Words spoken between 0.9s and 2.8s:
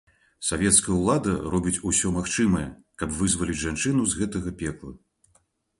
ўлада робіць усё магчымае,